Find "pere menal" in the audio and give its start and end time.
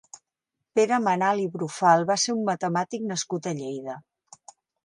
0.79-1.43